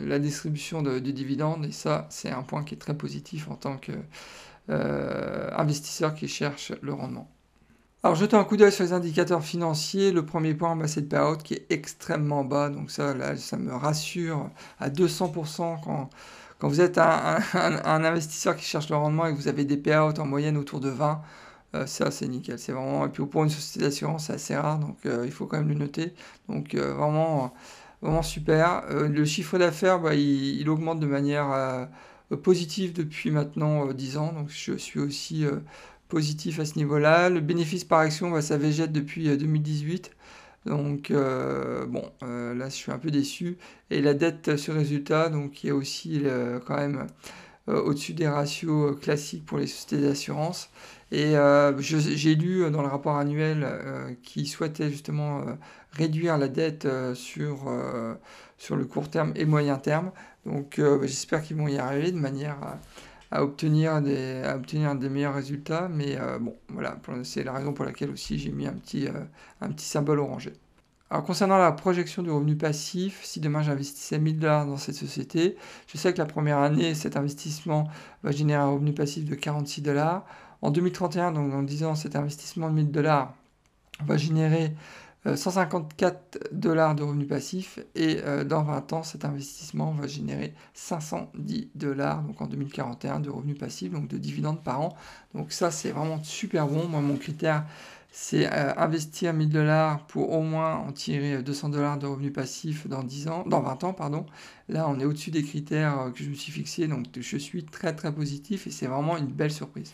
la 0.05 0.19
distribution 0.19 0.81
de, 0.81 0.99
dividendes 0.99 1.65
et 1.65 1.71
ça, 1.71 2.07
c'est 2.09 2.31
un 2.31 2.41
point 2.41 2.63
qui 2.63 2.75
est 2.75 2.77
très 2.77 2.95
positif 2.95 3.49
en 3.49 3.55
tant 3.55 3.75
qu'investisseur 3.75 4.05
euh, 4.69 5.51
qui 6.15 6.27
cherche 6.27 6.73
le 6.81 6.93
rendement. 6.93 7.29
Alors, 8.03 8.15
jetons 8.15 8.39
un 8.39 8.43
coup 8.43 8.55
d'œil 8.55 8.71
sur 8.71 8.83
les 8.83 8.93
indicateurs 8.93 9.43
financiers. 9.43 10.11
Le 10.11 10.23
premier 10.25 10.53
point, 10.53 10.75
bah, 10.75 10.87
c'est 10.87 11.01
le 11.01 11.07
payout 11.07 11.37
qui 11.37 11.55
est 11.55 11.65
extrêmement 11.71 12.43
bas. 12.43 12.69
Donc 12.69 12.91
ça, 12.91 13.15
là, 13.15 13.35
ça 13.35 13.57
me 13.57 13.73
rassure 13.73 14.49
à 14.79 14.89
200% 14.89 15.81
quand 15.83 16.09
quand 16.59 16.69
vous 16.69 16.81
êtes 16.81 16.97
un, 16.97 17.39
investisseur 17.83 18.55
qui 18.55 18.65
cherche 18.65 18.89
le 18.89 18.95
rendement 18.95 19.25
et 19.25 19.31
que 19.31 19.37
vous 19.37 19.47
avez 19.47 19.65
des 19.65 19.77
payouts 19.77 20.19
en 20.19 20.25
moyenne 20.25 20.57
autour 20.57 20.79
de 20.79 20.89
20, 20.89 21.21
euh, 21.75 21.85
ça 21.85 22.11
c'est 22.11 22.27
nickel. 22.27 22.57
C'est 22.59 22.71
vraiment, 22.71 23.05
et 23.05 23.09
puis 23.09 23.25
pour 23.25 23.43
une 23.43 23.49
société 23.49 23.85
d'assurance, 23.85 24.27
c'est 24.27 24.33
assez 24.33 24.55
rare, 24.55 24.79
donc 24.79 24.97
euh, 25.05 25.23
il 25.25 25.31
faut 25.31 25.45
quand 25.45 25.57
même 25.57 25.67
le 25.67 25.75
noter. 25.75 26.13
Donc 26.47 26.73
euh, 26.75 26.93
vraiment, 26.93 27.53
vraiment 28.01 28.21
super. 28.21 28.83
le 28.89 29.25
chiffre 29.25 29.57
d'affaires, 29.57 29.99
bah, 29.99 30.15
il, 30.15 30.67
augmente 30.69 30.99
de 30.99 31.07
manière 31.07 31.87
positive 32.43 32.93
depuis 32.93 33.31
maintenant 33.31 33.91
10 33.93 34.17
ans, 34.17 34.33
donc 34.33 34.49
je 34.49 34.73
suis 34.73 34.99
aussi 34.99 35.45
positif 36.07 36.59
à 36.59 36.65
ce 36.65 36.77
niveau-là. 36.77 37.29
Le 37.29 37.39
bénéfice 37.39 37.83
par 37.83 37.99
action, 37.99 38.31
bah, 38.31 38.41
ça 38.41 38.57
végète 38.57 38.91
depuis 38.91 39.35
2018. 39.37 40.11
Donc, 40.65 41.11
euh, 41.11 41.85
bon, 41.85 42.03
euh, 42.23 42.55
là, 42.55 42.69
je 42.69 42.75
suis 42.75 42.91
un 42.91 42.97
peu 42.97 43.11
déçu. 43.11 43.57
Et 43.91 44.01
la 44.01 44.13
dette 44.13 44.57
sur 44.57 44.73
résultat, 44.73 45.29
donc, 45.29 45.51
qui 45.51 45.67
est 45.67 45.71
aussi 45.71 46.21
euh, 46.25 46.59
quand 46.65 46.75
même 46.75 47.07
au-dessus 47.67 48.13
des 48.13 48.27
ratios 48.27 48.95
classiques 49.01 49.43
pour 49.45 49.57
les 49.57 49.65
sociétés 49.65 50.05
d'assurance. 50.05 50.69
Et 51.11 51.33
j'ai 51.79 52.35
lu 52.35 52.69
dans 52.69 52.83
le 52.83 52.87
rapport 52.87 53.17
annuel 53.17 53.67
qu'ils 54.21 54.47
souhaitaient 54.47 54.91
justement 54.91 55.43
réduire 55.91 56.37
la 56.37 56.47
dette 56.47 56.87
sur, 57.15 57.73
sur 58.59 58.75
le 58.75 58.85
court 58.85 59.09
terme 59.09 59.33
et 59.35 59.45
moyen 59.45 59.77
terme. 59.77 60.11
Donc, 60.45 60.79
j'espère 61.03 61.41
qu'ils 61.41 61.57
vont 61.57 61.67
y 61.67 61.77
arriver 61.77 62.11
de 62.11 62.19
manière 62.19 62.57
à 63.31 63.43
obtenir 63.43 64.01
des, 64.01 64.43
obtenir 64.53 64.95
des 64.95 65.09
meilleurs 65.09 65.35
résultats. 65.35 65.87
Mais 65.89 66.17
euh, 66.17 66.39
bon, 66.39 66.55
voilà, 66.69 66.97
c'est 67.23 67.43
la 67.43 67.53
raison 67.53 67.73
pour 67.73 67.85
laquelle 67.85 68.09
aussi 68.09 68.37
j'ai 68.37 68.51
mis 68.51 68.67
un 68.67 68.73
petit, 68.73 69.07
euh, 69.07 69.11
un 69.61 69.69
petit 69.69 69.85
symbole 69.85 70.19
orangé. 70.19 70.53
Alors 71.11 71.23
concernant 71.23 71.57
la 71.57 71.71
projection 71.71 72.23
du 72.23 72.31
revenu 72.31 72.55
passif, 72.55 73.23
si 73.23 73.39
demain 73.39 73.61
j'investissais 73.61 74.17
1000 74.17 74.39
dollars 74.39 74.65
dans 74.65 74.77
cette 74.77 74.95
société, 74.95 75.55
je 75.87 75.97
sais 75.97 76.13
que 76.13 76.17
la 76.17 76.25
première 76.25 76.57
année, 76.57 76.95
cet 76.95 77.15
investissement 77.15 77.87
va 78.23 78.31
générer 78.31 78.61
un 78.61 78.69
revenu 78.69 78.91
passif 78.91 79.25
de 79.25 79.35
46 79.35 79.81
dollars. 79.81 80.25
En 80.61 80.71
2031, 80.71 81.31
donc 81.31 81.53
en 81.53 81.61
10 81.61 81.83
ans, 81.83 81.95
cet 81.95 82.15
investissement 82.15 82.69
de 82.69 82.75
1000 82.75 82.91
dollars 82.91 83.33
va 84.03 84.17
générer 84.17 84.73
154 85.33 86.35
euh, 86.35 86.39
dollars 86.51 86.93
de 86.95 87.03
revenus 87.03 87.27
passifs 87.27 87.79
et 87.95 88.17
euh, 88.23 88.43
dans 88.43 88.63
20 88.63 88.93
ans, 88.93 89.03
cet 89.03 89.25
investissement 89.25 89.91
va 89.91 90.07
générer 90.07 90.53
510 90.73 91.69
dollars, 91.73 92.21
donc 92.21 92.41
en 92.41 92.47
2041, 92.47 93.19
de 93.21 93.29
revenus 93.29 93.57
passifs, 93.57 93.91
donc 93.91 94.07
de 94.07 94.17
dividendes 94.17 94.63
par 94.63 94.81
an. 94.81 94.95
Donc 95.33 95.51
ça, 95.51 95.71
c'est 95.71 95.91
vraiment 95.91 96.23
super 96.23 96.67
bon. 96.67 96.87
Moi, 96.87 97.01
mon 97.01 97.17
critère, 97.17 97.65
c'est 98.11 98.45
euh, 98.45 98.73
investir 98.77 99.33
1000 99.33 99.49
dollars 99.49 100.05
pour 100.05 100.31
au 100.31 100.41
moins 100.41 100.75
en 100.75 100.91
tirer 100.91 101.41
200 101.41 101.69
dollars 101.69 101.97
de 101.97 102.05
revenus 102.05 102.33
passifs 102.33 102.87
dans 102.87 103.03
10 103.03 103.27
ans, 103.27 103.43
dans 103.47 103.61
20 103.61 103.83
ans, 103.83 103.93
pardon. 103.93 104.25
Là, 104.69 104.87
on 104.87 104.99
est 104.99 105.05
au-dessus 105.05 105.31
des 105.31 105.43
critères 105.43 106.11
que 106.13 106.23
je 106.23 106.29
me 106.29 106.35
suis 106.35 106.51
fixé, 106.51 106.87
donc 106.87 107.07
je 107.19 107.37
suis 107.37 107.63
très 107.63 107.95
très 107.95 108.13
positif 108.13 108.67
et 108.67 108.71
c'est 108.71 108.87
vraiment 108.87 109.17
une 109.17 109.27
belle 109.27 109.51
surprise. 109.51 109.91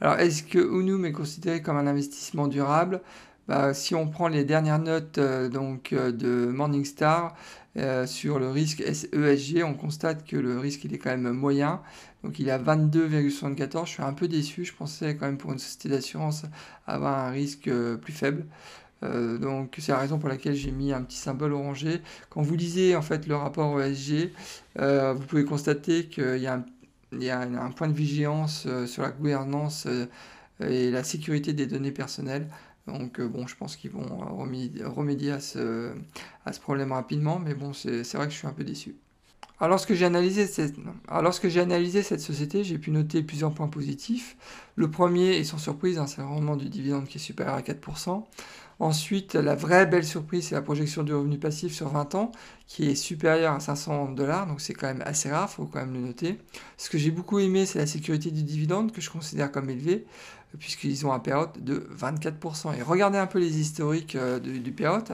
Alors, 0.00 0.18
est-ce 0.18 0.42
que 0.42 0.58
Unum 0.58 1.06
est 1.06 1.12
considéré 1.12 1.62
comme 1.62 1.76
un 1.76 1.86
investissement 1.86 2.48
durable? 2.48 3.00
Bah, 3.48 3.74
si 3.74 3.94
on 3.94 4.08
prend 4.08 4.28
les 4.28 4.44
dernières 4.44 4.78
notes 4.78 5.18
euh, 5.18 5.48
donc, 5.48 5.92
euh, 5.92 6.12
de 6.12 6.46
Morningstar 6.46 7.36
euh, 7.76 8.06
sur 8.06 8.38
le 8.38 8.48
risque 8.50 8.80
ESG, 8.80 9.62
on 9.64 9.74
constate 9.74 10.26
que 10.26 10.36
le 10.36 10.58
risque 10.58 10.86
est 10.86 10.98
quand 10.98 11.10
même 11.10 11.30
moyen. 11.32 11.82
Donc 12.22 12.38
il 12.38 12.48
est 12.48 12.52
à 12.52 12.58
22,74. 12.58 13.86
Je 13.86 13.90
suis 13.90 14.02
un 14.02 14.14
peu 14.14 14.28
déçu. 14.28 14.64
Je 14.64 14.72
pensais 14.74 15.16
quand 15.16 15.26
même 15.26 15.36
pour 15.36 15.52
une 15.52 15.58
société 15.58 15.90
d'assurance 15.90 16.44
avoir 16.86 17.18
un 17.18 17.30
risque 17.30 17.70
plus 18.00 18.12
faible. 18.12 18.46
donc 19.02 19.74
c'est 19.78 19.92
la 19.92 19.98
raison 19.98 20.18
pour 20.18 20.30
laquelle 20.30 20.54
j'ai 20.54 20.70
mis 20.70 20.92
un 20.94 21.02
petit 21.02 21.18
symbole 21.18 21.52
orangé. 21.52 22.00
Quand 22.30 22.40
vous 22.40 22.54
lisez 22.54 22.96
en 22.96 23.02
fait 23.02 23.26
le 23.26 23.36
rapport 23.36 23.78
ESG, 23.82 24.30
vous 24.78 25.24
pouvez 25.28 25.44
constater 25.44 26.06
qu'il 26.06 26.38
y 26.38 26.46
a 26.46 27.40
un 27.40 27.70
point 27.72 27.88
de 27.88 27.92
vigilance 27.92 28.66
sur 28.86 29.02
la 29.02 29.10
gouvernance 29.10 29.86
et 30.60 30.90
la 30.90 31.04
sécurité 31.04 31.52
des 31.52 31.66
données 31.66 31.92
personnelles. 31.92 32.48
Donc 32.86 33.18
euh, 33.18 33.28
bon, 33.28 33.46
je 33.46 33.56
pense 33.56 33.76
qu'ils 33.76 33.90
vont 33.90 34.04
euh, 34.04 34.88
remédier, 34.88 35.32
à, 35.32 35.40
ce, 35.40 35.94
problème 36.60 36.92
rapidement, 36.92 37.38
mais 37.38 37.54
bon, 37.54 37.72
c'est 37.72 38.02
vrai 38.14 38.26
que 38.26 38.32
je 38.32 38.38
suis 38.38 38.46
un 38.46 38.52
peu 38.52 38.64
déçu. 38.64 38.96
Alors 39.60 39.70
lorsque 39.70 39.94
j'ai 39.94 40.04
analysé 40.04 40.46
cette, 40.46 40.74
analysé 41.08 42.02
cette 42.02 42.20
société, 42.20 42.64
j'ai 42.64 42.76
pu 42.76 42.90
noter 42.90 43.22
plusieurs 43.22 43.54
points 43.54 43.68
positifs. 43.68 44.36
Le 44.74 44.90
premier, 44.90 45.36
et 45.36 45.44
sans 45.44 45.58
surprise, 45.58 45.98
hein, 45.98 46.06
c'est 46.06 46.20
le 46.20 46.26
rendement 46.26 46.56
du 46.56 46.68
dividende 46.68 47.06
qui 47.06 47.18
est 47.18 47.20
supérieur 47.20 47.54
à 47.54 47.60
4%. 47.60 48.24
Ensuite, 48.80 49.34
la 49.34 49.54
vraie 49.54 49.86
belle 49.86 50.04
surprise, 50.04 50.48
c'est 50.48 50.54
la 50.54 50.62
projection 50.62 51.02
du 51.02 51.14
revenu 51.14 51.38
passif 51.38 51.72
sur 51.72 51.88
20 51.88 52.14
ans, 52.16 52.32
qui 52.66 52.88
est 52.88 52.94
supérieure 52.94 53.54
à 53.54 53.60
500 53.60 54.12
dollars, 54.12 54.46
donc 54.46 54.60
c'est 54.60 54.74
quand 54.74 54.88
même 54.88 55.02
assez 55.06 55.30
rare, 55.30 55.48
faut 55.48 55.66
quand 55.66 55.80
même 55.80 55.94
le 55.94 56.00
noter. 56.00 56.38
Ce 56.76 56.90
que 56.90 56.98
j'ai 56.98 57.10
beaucoup 57.10 57.38
aimé, 57.38 57.66
c'est 57.66 57.78
la 57.78 57.86
sécurité 57.86 58.30
du 58.30 58.42
dividende, 58.42 58.92
que 58.92 59.00
je 59.00 59.10
considère 59.10 59.52
comme 59.52 59.70
élevée, 59.70 60.06
puisqu'ils 60.58 61.06
ont 61.06 61.12
un 61.12 61.18
payout 61.18 61.48
de 61.58 61.88
24%. 61.96 62.76
Et 62.76 62.82
regardez 62.82 63.18
un 63.18 63.26
peu 63.26 63.38
les 63.38 63.60
historiques 63.60 64.16
euh, 64.16 64.38
du, 64.38 64.72
payout. 64.72 65.04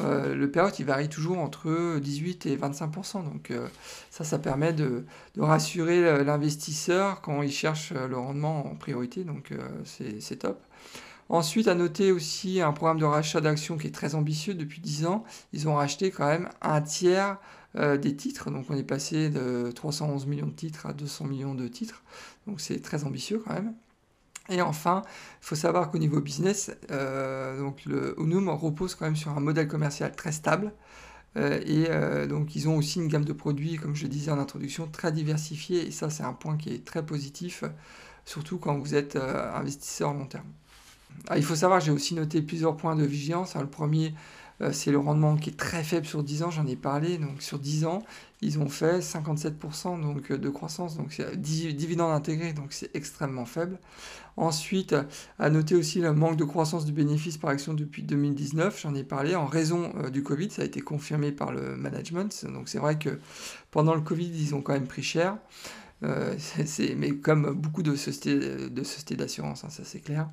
Euh, 0.00 0.34
le 0.34 0.50
payout, 0.50 0.70
il 0.78 0.84
varie 0.84 1.08
toujours 1.08 1.38
entre 1.38 1.98
18 1.98 2.46
et 2.46 2.56
25%. 2.56 3.24
Donc 3.24 3.50
euh, 3.50 3.68
ça, 4.10 4.24
ça 4.24 4.38
permet 4.38 4.72
de, 4.72 5.04
rassurer 5.38 6.24
l'investisseur 6.24 7.20
quand 7.20 7.42
il 7.42 7.50
cherche 7.50 7.92
le 7.92 8.16
rendement 8.16 8.66
en 8.70 8.74
priorité. 8.76 9.24
Donc 9.24 9.52
c'est 9.84 10.36
top. 10.36 10.60
Ensuite, 11.28 11.68
à 11.68 11.74
noter 11.74 12.12
aussi 12.12 12.60
un 12.60 12.72
programme 12.72 12.98
de 12.98 13.04
rachat 13.04 13.40
d'actions 13.40 13.78
qui 13.78 13.86
est 13.86 13.94
très 13.94 14.14
ambitieux 14.14 14.54
depuis 14.54 14.80
10 14.80 15.06
ans. 15.06 15.24
Ils 15.52 15.68
ont 15.68 15.74
racheté 15.74 16.10
quand 16.10 16.26
même 16.26 16.50
un 16.60 16.82
tiers 16.82 17.38
euh, 17.76 17.96
des 17.96 18.14
titres. 18.14 18.50
Donc 18.50 18.66
on 18.68 18.76
est 18.76 18.84
passé 18.84 19.30
de 19.30 19.72
311 19.74 20.26
millions 20.26 20.46
de 20.46 20.52
titres 20.52 20.86
à 20.86 20.92
200 20.92 21.24
millions 21.24 21.54
de 21.54 21.66
titres. 21.66 22.02
Donc 22.46 22.60
c'est 22.60 22.80
très 22.80 23.04
ambitieux 23.04 23.42
quand 23.44 23.54
même. 23.54 23.74
Et 24.50 24.60
enfin, 24.62 25.02
il 25.42 25.46
faut 25.46 25.54
savoir 25.56 25.90
qu'au 25.90 25.98
niveau 25.98 26.20
business, 26.20 26.70
euh, 26.90 27.58
donc 27.58 27.84
le 27.86 28.14
Unum 28.20 28.50
repose 28.50 28.94
quand 28.94 29.06
même 29.06 29.16
sur 29.16 29.30
un 29.30 29.40
modèle 29.40 29.66
commercial 29.66 30.14
très 30.14 30.32
stable. 30.32 30.72
Euh, 31.36 31.60
et 31.66 32.28
donc 32.28 32.54
ils 32.54 32.68
ont 32.68 32.76
aussi 32.76 33.00
une 33.00 33.08
gamme 33.08 33.24
de 33.24 33.32
produits, 33.32 33.76
comme 33.76 33.96
je 33.96 34.06
disais 34.06 34.30
en 34.30 34.38
introduction, 34.38 34.86
très 34.86 35.10
diversifiée. 35.10 35.86
Et 35.86 35.90
ça, 35.90 36.10
c'est 36.10 36.22
un 36.22 36.34
point 36.34 36.56
qui 36.56 36.72
est 36.74 36.84
très 36.84 37.04
positif, 37.04 37.64
surtout 38.24 38.58
quand 38.58 38.78
vous 38.78 38.94
êtes 38.94 39.16
investisseur 39.16 40.14
long 40.14 40.26
terme. 40.26 40.46
Ah, 41.28 41.38
il 41.38 41.44
faut 41.44 41.56
savoir, 41.56 41.80
j'ai 41.80 41.90
aussi 41.90 42.14
noté 42.14 42.42
plusieurs 42.42 42.76
points 42.76 42.96
de 42.96 43.04
vigilance. 43.04 43.54
le 43.54 43.66
premier, 43.66 44.14
euh, 44.60 44.70
c'est 44.72 44.92
le 44.92 44.98
rendement 44.98 45.36
qui 45.36 45.50
est 45.50 45.56
très 45.56 45.82
faible 45.82 46.06
sur 46.06 46.22
10 46.22 46.44
ans, 46.44 46.50
j'en 46.50 46.66
ai 46.66 46.76
parlé. 46.76 47.18
Donc 47.18 47.42
sur 47.42 47.58
10 47.58 47.86
ans, 47.86 48.02
ils 48.40 48.58
ont 48.58 48.68
fait 48.68 49.00
57% 49.00 50.00
donc, 50.00 50.30
euh, 50.30 50.38
de 50.38 50.48
croissance, 50.48 50.96
donc 50.96 51.12
c'est 51.12 51.40
dividende 51.40 52.12
intégré, 52.12 52.52
donc 52.52 52.72
c'est 52.72 52.94
extrêmement 52.94 53.46
faible. 53.46 53.78
Ensuite, 54.36 54.94
à 55.38 55.50
noter 55.50 55.74
aussi 55.76 56.00
le 56.00 56.12
manque 56.12 56.36
de 56.36 56.44
croissance 56.44 56.84
du 56.84 56.92
bénéfice 56.92 57.38
par 57.38 57.50
action 57.50 57.74
depuis 57.74 58.02
2019, 58.02 58.80
j'en 58.82 58.94
ai 58.94 59.04
parlé, 59.04 59.34
en 59.34 59.46
raison 59.46 59.92
euh, 59.96 60.10
du 60.10 60.22
Covid, 60.22 60.50
ça 60.50 60.62
a 60.62 60.64
été 60.64 60.80
confirmé 60.80 61.32
par 61.32 61.52
le 61.52 61.76
management. 61.76 62.44
Donc 62.52 62.68
c'est 62.68 62.78
vrai 62.78 62.98
que 62.98 63.18
pendant 63.70 63.94
le 63.94 64.02
Covid, 64.02 64.30
ils 64.34 64.54
ont 64.54 64.62
quand 64.62 64.72
même 64.72 64.86
pris 64.86 65.02
cher. 65.02 65.36
mais 66.98 67.12
comme 67.12 67.54
beaucoup 67.54 67.82
de 67.82 67.96
sociétés 67.96 69.16
d'assurance, 69.16 69.64
hein, 69.64 69.70
ça 69.70 69.84
c'est 69.84 70.00
clair. 70.00 70.28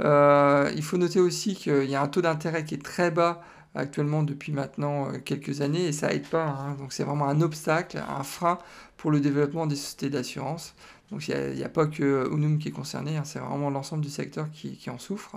Euh, 0.00 0.70
il 0.74 0.82
faut 0.82 0.96
noter 0.96 1.20
aussi 1.20 1.54
qu'il 1.54 1.84
y 1.84 1.94
a 1.94 2.02
un 2.02 2.08
taux 2.08 2.22
d'intérêt 2.22 2.64
qui 2.64 2.74
est 2.74 2.82
très 2.82 3.10
bas 3.10 3.42
actuellement 3.74 4.22
depuis 4.22 4.52
maintenant 4.52 5.08
euh, 5.08 5.18
quelques 5.18 5.60
années 5.60 5.86
et 5.86 5.92
ça 5.92 6.12
aide 6.12 6.28
pas. 6.28 6.46
Hein. 6.46 6.74
Donc 6.74 6.92
c'est 6.92 7.04
vraiment 7.04 7.28
un 7.28 7.40
obstacle, 7.40 8.02
un 8.08 8.22
frein 8.22 8.58
pour 8.96 9.10
le 9.10 9.20
développement 9.20 9.66
des 9.66 9.76
sociétés 9.76 10.10
d'assurance. 10.10 10.74
Donc 11.10 11.28
il 11.28 11.54
n'y 11.54 11.64
a, 11.64 11.68
pas 11.68 11.86
que 11.86 12.28
Unum 12.32 12.58
qui 12.58 12.68
est 12.68 12.72
concerné, 12.72 13.16
hein. 13.16 13.24
c'est 13.24 13.38
vraiment 13.38 13.70
l'ensemble 13.70 14.02
du 14.02 14.10
secteur 14.10 14.50
qui, 14.50 14.76
qui, 14.76 14.90
en 14.90 14.98
souffre. 14.98 15.36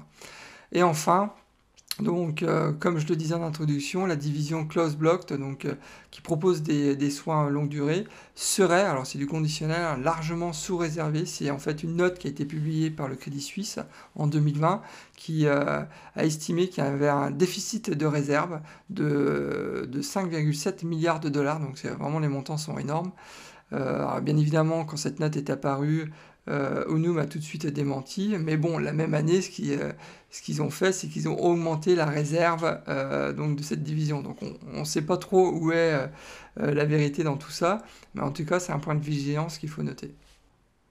Et 0.72 0.82
enfin, 0.82 1.34
donc, 2.00 2.44
euh, 2.44 2.74
comme 2.74 3.00
je 3.00 3.08
le 3.08 3.16
disais 3.16 3.34
en 3.34 3.42
introduction, 3.42 4.06
la 4.06 4.16
division 4.16 4.66
Close 4.66 4.96
Blocked, 4.96 5.36
donc, 5.38 5.66
euh, 5.66 5.74
qui 6.12 6.22
propose 6.22 6.62
des, 6.62 7.10
soins 7.10 7.50
longue 7.50 7.70
durée, 7.70 8.06
serait, 8.36 8.84
alors 8.84 9.08
c'est 9.08 9.18
du 9.18 9.26
conditionnel, 9.26 10.00
largement 10.02 10.54
sous-réservé. 10.54 11.26
C'est 11.26 11.50
en 11.50 11.58
fait 11.58 11.82
une 11.84 11.96
note 11.96 12.20
qui 12.20 12.28
a 12.28 12.30
été 12.30 12.46
publiée 12.46 12.92
par 12.92 13.08
le 13.08 13.16
Crédit 13.16 13.42
Suisse 13.42 13.80
en 14.16 14.28
2020 14.28 14.82
qui 15.16 15.48
euh, 15.48 15.82
a 16.16 16.26
estimé 16.26 16.70
qu'il 16.70 16.84
y 16.84 16.88
avait 16.88 17.08
un 17.08 17.32
déficit 17.32 17.90
de 17.90 18.06
réserve 18.06 18.60
de, 18.92 19.88
de 19.92 20.02
5,7 20.02 20.86
milliards 20.86 21.20
de 21.20 21.30
dollars. 21.30 21.60
Donc, 21.60 21.84
vraiment, 21.84 22.20
les 22.20 22.28
montants 22.28 22.58
sont 22.58 22.78
énormes. 22.78 23.12
bien 23.72 24.38
évidemment, 24.38 24.86
quand 24.86 24.98
cette 24.98 25.20
note 25.20 25.36
est 25.36 25.50
apparue, 25.50 26.12
euh, 26.50 26.86
Unum 26.90 27.18
a 27.18 27.26
tout 27.26 27.40
de 27.40 27.44
suite 27.44 27.68
démenti, 27.68 28.36
mais 28.40 28.56
bon, 28.56 28.78
la 28.78 28.94
même 28.94 29.14
année, 29.14 29.42
ce 29.42 29.50
euh, 29.72 29.92
qu'ils 30.42 30.62
ont 30.62 30.70
fait, 30.70 30.92
c'est 30.92 31.08
qu'ils 31.08 31.30
ont 31.30 31.40
augmenté 31.40 31.96
la 31.96 32.06
réserve 32.06 32.80
euh, 32.88 33.34
donc 33.34 33.56
de 33.56 33.64
cette 33.64 33.84
division. 33.84 34.22
Donc 34.22 34.38
on 34.74 34.80
ne 34.80 34.86
sait 34.86 35.02
pas 35.02 35.18
trop 35.18 35.52
où 35.52 35.72
est 35.72 36.10
la 36.58 36.86
vérité 36.86 37.24
dans 37.24 37.38
tout 37.38 37.52
ça, 37.52 37.84
mais 38.16 38.22
en 38.22 38.32
tout 38.32 38.46
cas, 38.46 38.60
c'est 38.60 38.72
un 38.72 38.80
point 38.80 38.96
de 38.96 39.04
vigilance 39.04 39.58
qu'il 39.58 39.70
faut 39.70 39.84
noter. 39.84 40.14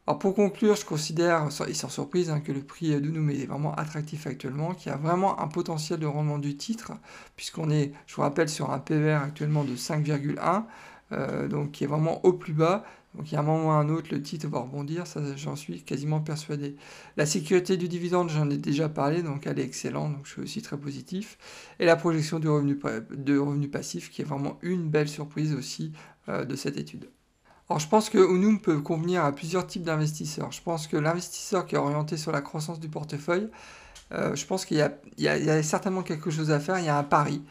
Alors 0.07 0.21
pour 0.21 0.35
conclure, 0.35 0.77
je 0.77 0.85
considère, 0.85 1.49
et 1.67 1.75
sans 1.75 1.89
surprise, 1.89 2.31
hein, 2.31 2.39
que 2.39 2.53
le 2.53 2.61
prix 2.61 3.01
d'Unum 3.01 3.29
est 3.31 3.47
vraiment 3.47 3.75
attractif 3.75 4.29
actuellement, 4.29 4.73
qu'il 4.73 4.93
y 4.93 4.95
a 4.95 4.99
vraiment 4.99 5.41
un 5.41 5.49
potentiel 5.49 5.99
de 5.99 6.07
rendement 6.07 6.39
du 6.39 6.57
titre, 6.57 6.93
puisqu'on 7.35 7.71
est, 7.71 7.93
je 8.07 8.15
vous 8.15 8.23
rappelle, 8.23 8.49
sur 8.49 8.71
un 8.71 8.79
PVR 8.79 9.23
actuellement 9.23 9.65
de 9.65 9.75
5,1, 9.75 11.49
donc 11.49 11.73
qui 11.73 11.83
est 11.83 11.89
vraiment 11.89 12.25
au 12.25 12.33
plus 12.33 12.53
bas, 12.53 12.85
donc 13.17 13.31
il 13.31 13.35
y 13.35 13.37
a 13.37 13.41
un 13.41 13.43
moment 13.43 13.69
ou 13.69 13.71
un 13.71 13.89
autre, 13.89 14.09
le 14.11 14.23
titre 14.23 14.47
va 14.49 14.61
rebondir, 14.61 15.07
ça 15.07 15.21
j'en 15.37 15.57
suis 15.57 15.83
quasiment 15.83 16.21
persuadé. 16.21 16.77
La 17.17 17.25
sécurité 17.25 17.77
du 17.77 17.89
dividende, 17.89 18.29
j'en 18.29 18.51
ai 18.51 18.59
déjà 18.59 18.89
parlé, 18.89 19.23
donc 19.23 19.47
elle 19.47 19.59
est 19.59 19.65
excellente, 19.65 20.13
donc 20.13 20.27
je 20.27 20.33
suis 20.33 20.43
aussi 20.43 20.63
très 20.63 20.77
positif. 20.77 21.39
Et 21.79 21.87
la 21.87 21.97
projection 21.97 22.39
du 22.39 22.49
revenu, 22.49 22.79
de 23.11 23.67
passif, 23.67 24.11
qui 24.11 24.23
est 24.23 24.25
vraiment 24.25 24.59
une 24.63 24.91
belle 24.91 25.09
surprise 25.09 25.55
aussi 25.55 25.93
euh, 26.29 26.45
de 26.45 26.57
cette 26.57 26.77
étude. 26.77 27.09
Alors 27.69 27.81
je 27.81 27.89
pense 27.89 28.11
que 28.11 28.19
Unum 28.19 28.61
peut 28.61 28.81
convenir 28.81 29.25
à 29.25 29.33
plusieurs 29.33 29.67
types 29.67 29.83
d'investisseurs. 29.83 30.53
Je 30.53 30.63
pense 30.63 30.87
que 30.87 30.97
l'investisseur 30.97 31.67
qui 31.67 31.75
est 31.75 31.79
orienté 31.79 32.17
sur 32.17 32.33
la 32.33 32.43
croissance 32.43 32.79
du 32.79 32.89
portefeuille, 32.89 33.49
euh, 34.13 34.37
je 34.37 34.47
pense 34.47 34.65
qu'il 34.65 34.77
y, 34.77 35.29
a 35.29 35.63
certainement 35.63 36.03
quelque 36.03 36.31
chose 36.31 36.53
à 36.53 36.61
faire, 36.61 36.79
il 36.79 36.85
y 36.85 36.89
a 36.89 36.97
un 36.97 37.03
pari 37.03 37.43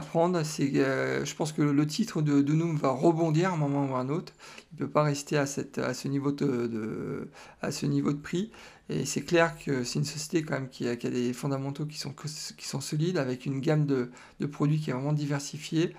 prendre. 0.00 0.42
C'est, 0.42 0.70
euh, 0.76 1.24
je 1.24 1.34
pense 1.34 1.52
que 1.52 1.62
le 1.62 1.86
titre 1.86 2.22
de, 2.22 2.42
de 2.42 2.78
va 2.78 2.90
rebondir 2.90 3.50
à 3.50 3.54
un 3.54 3.56
moment 3.56 3.86
ou 3.86 3.94
à 3.94 4.00
un 4.00 4.08
autre. 4.08 4.32
Il 4.72 4.80
ne 4.80 4.86
peut 4.86 4.90
pas 4.90 5.02
rester 5.02 5.36
à, 5.36 5.46
cette, 5.46 5.78
à, 5.78 5.94
ce 5.94 6.08
niveau 6.08 6.32
de, 6.32 7.28
à 7.62 7.70
ce 7.70 7.86
niveau 7.86 8.12
de 8.12 8.18
prix. 8.18 8.50
Et 8.88 9.06
c'est 9.06 9.22
clair 9.22 9.56
que 9.58 9.82
c'est 9.84 9.98
une 9.98 10.04
société 10.04 10.42
quand 10.42 10.54
même 10.54 10.68
qui 10.68 10.88
a, 10.88 10.96
qui 10.96 11.06
a, 11.06 11.10
des 11.10 11.32
fondamentaux 11.32 11.86
qui 11.86 11.98
sont, 11.98 12.12
qui 12.12 12.66
sont 12.66 12.80
solides, 12.80 13.16
avec 13.16 13.46
une 13.46 13.60
gamme 13.60 13.86
de, 13.86 14.10
produits 14.46 14.78
qui 14.78 14.90
est 14.90 14.92
vraiment 14.92 15.12
diversifiée. 15.12 15.94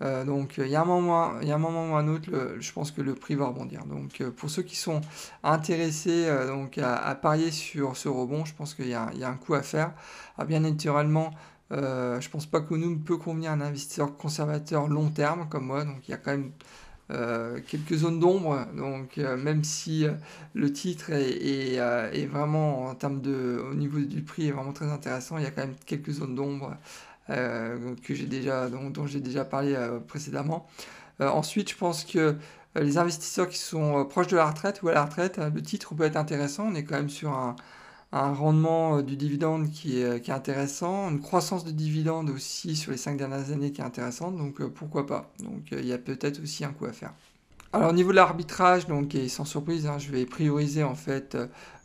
Euh, 0.00 0.24
donc 0.24 0.54
il 0.58 0.68
y, 0.68 0.76
a 0.76 0.82
un 0.82 0.84
moment, 0.84 1.40
y 1.40 1.50
un 1.50 1.58
moment 1.58 1.90
ou 1.90 1.96
un 1.96 2.06
autre, 2.06 2.30
je 2.60 2.72
pense 2.72 2.92
que 2.92 3.02
le 3.02 3.14
prix 3.14 3.34
va 3.34 3.46
rebondir. 3.46 3.84
Donc 3.86 4.20
euh, 4.20 4.30
pour 4.30 4.50
ceux 4.50 4.62
qui 4.62 4.76
sont 4.76 5.00
intéressés 5.42 6.26
euh, 6.26 6.46
donc, 6.46 6.78
à, 6.78 7.14
parier 7.16 7.50
sur 7.50 7.96
ce 7.96 8.08
rebond, 8.08 8.44
je 8.44 8.54
pense 8.54 8.74
qu'il 8.74 8.88
y, 8.88 8.94
a 8.94 9.10
un 9.10 9.36
coup 9.36 9.54
à 9.54 9.62
faire. 9.62 9.92
Alors, 10.36 10.46
bien 10.46 10.60
naturellement, 10.60 11.30
je 11.70 11.76
ne 11.76 12.30
pense 12.30 12.46
pas 12.46 12.60
que 12.60 12.74
nous 12.74 12.98
peut 12.98 13.16
convenir 13.16 13.50
à 13.50 13.54
un 13.54 13.60
investisseur 13.60 14.16
conservateur 14.16 14.88
long 14.88 15.10
terme 15.10 15.48
comme 15.48 15.66
moi. 15.66 15.84
Donc 15.84 16.08
il 16.08 16.12
y 16.12 16.14
a 16.14 16.18
quand 16.18 16.32
même 16.32 16.50
quelques 17.66 17.94
zones 17.94 18.20
d'ombre. 18.20 18.66
Donc 18.76 19.16
même 19.16 19.64
si 19.64 20.06
le 20.54 20.72
titre 20.72 21.10
est, 21.10 22.26
vraiment 22.26 22.86
en 22.86 22.94
termes 22.94 23.20
de 23.20 23.62
au 23.70 23.74
niveau 23.74 24.00
du 24.00 24.22
prix 24.22 24.48
est 24.48 24.52
vraiment 24.52 24.72
très 24.72 24.90
intéressant, 24.90 25.38
il 25.38 25.44
y 25.44 25.46
a 25.46 25.50
quand 25.50 25.62
même 25.62 25.76
quelques 25.86 26.12
zones 26.12 26.34
d'ombre 26.34 26.76
euh, 27.30 27.94
que 28.02 28.14
j'ai 28.14 28.26
déjà, 28.26 28.68
dont, 28.70 29.06
j'ai 29.06 29.20
déjà 29.20 29.44
parlé 29.44 29.74
euh, 29.74 29.98
précédemment. 30.00 30.66
Euh, 31.20 31.28
ensuite, 31.28 31.70
je 31.70 31.76
pense 31.76 32.04
que 32.04 32.36
les 32.74 32.96
investisseurs 32.96 33.48
qui 33.48 33.58
sont 33.58 34.04
proches 34.06 34.28
de 34.28 34.36
la 34.36 34.46
retraite 34.46 34.82
ou 34.82 34.88
à 34.88 34.94
la 34.94 35.04
retraite, 35.04 35.38
le 35.38 35.62
titre 35.62 35.94
peut 35.94 36.04
être 36.04 36.16
intéressant. 36.16 36.68
On 36.68 36.74
est 36.74 36.84
quand 36.84 36.96
même 36.96 37.10
sur 37.10 37.32
un, 37.32 37.56
rendement 38.12 39.02
du 39.02 39.16
dividende 39.16 39.70
qui 39.70 40.00
est, 40.00 40.22
qui 40.22 40.30
est, 40.30 40.34
intéressant, 40.34 41.10
une 41.10 41.20
croissance 41.20 41.64
de 41.64 41.70
dividende 41.70 42.30
aussi 42.30 42.76
sur 42.76 42.92
les 42.92 42.96
cinq 42.96 43.16
dernières 43.16 43.50
années 43.50 43.72
qui 43.72 43.80
est 43.80 43.84
intéressante, 43.84 44.36
donc 44.36 44.62
pourquoi 44.68 45.06
pas. 45.06 45.30
Donc 45.40 45.68
il 45.72 45.86
y 45.86 45.92
a 45.92 45.98
peut-être 45.98 46.42
aussi 46.42 46.64
un 46.64 46.72
coup 46.72 46.86
à 46.86 46.92
faire. 46.92 47.12
Alors 47.72 47.90
au 47.90 47.92
niveau 47.92 48.10
de 48.10 48.16
l'arbitrage, 48.16 48.86
donc 48.86 49.14
et 49.14 49.28
sans 49.28 49.44
surprise, 49.44 49.86
hein, 49.86 49.98
je 49.98 50.10
vais 50.10 50.24
prioriser 50.24 50.84
en 50.84 50.94
fait 50.94 51.36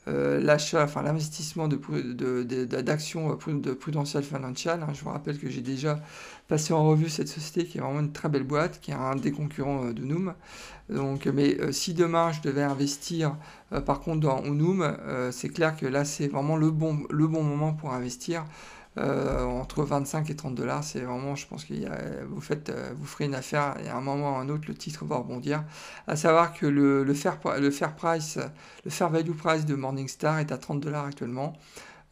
euh, 0.07 0.41
l'achat, 0.41 0.83
enfin 0.83 1.01
l'investissement 1.01 1.67
d'actions 1.69 3.29
de, 3.29 3.53
de, 3.53 3.59
de, 3.59 3.73
Prudential 3.73 4.23
Financial. 4.23 4.81
Hein. 4.81 4.93
Je 4.93 5.03
vous 5.03 5.09
rappelle 5.09 5.39
que 5.39 5.49
j'ai 5.49 5.61
déjà 5.61 5.99
passé 6.47 6.73
en 6.73 6.85
revue 6.85 7.09
cette 7.09 7.29
société 7.29 7.65
qui 7.65 7.77
est 7.77 7.81
vraiment 7.81 8.01
une 8.01 8.11
très 8.11 8.27
belle 8.27 8.43
boîte, 8.43 8.79
qui 8.81 8.91
est 8.91 8.95
un 8.95 9.15
des 9.15 9.31
concurrents 9.31 9.85
euh, 9.85 9.93
de 9.93 10.03
Noom. 10.03 10.33
Donc, 10.89 11.27
mais 11.27 11.57
euh, 11.61 11.71
si 11.71 11.93
demain 11.93 12.31
je 12.33 12.41
devais 12.41 12.63
investir 12.63 13.37
par 13.85 14.01
contre 14.01 14.19
dans 14.19 14.41
Noom, 14.43 14.97
c'est 15.31 15.49
clair 15.49 15.75
que 15.75 15.87
là 15.87 16.05
c'est 16.05 16.27
vraiment 16.27 16.57
le 16.57 16.69
bon 16.69 16.93
moment 17.43 17.73
pour 17.73 17.93
investir. 17.93 18.45
Euh, 18.99 19.43
entre 19.43 19.83
25 19.83 20.29
et 20.29 20.35
30 20.35 20.53
dollars. 20.53 20.83
C'est 20.83 20.99
vraiment, 20.99 21.35
je 21.35 21.47
pense 21.47 21.65
que 21.65 21.73
vous, 22.25 22.41
faites, 22.41 22.69
euh, 22.69 22.93
vous 22.95 23.05
ferez 23.07 23.25
une 23.25 23.33
affaire 23.33 23.75
et 23.83 23.89
à 23.89 23.97
un 23.97 24.01
moment 24.01 24.33
ou 24.33 24.35
à 24.35 24.39
un 24.39 24.49
autre, 24.49 24.65
le 24.67 24.75
titre 24.75 25.03
va 25.05 25.17
rebondir. 25.17 25.63
À 26.05 26.15
savoir 26.15 26.53
que 26.53 26.67
le, 26.67 27.11
fair, 27.15 27.39
le 27.59 27.71
fair 27.71 27.95
price, 27.95 28.37
le 28.85 28.91
fair 28.91 29.09
value 29.09 29.31
price 29.31 29.65
de 29.65 29.73
Morningstar 29.73 30.37
est 30.37 30.51
à 30.51 30.59
30 30.59 30.79
dollars 30.79 31.05
actuellement. 31.05 31.53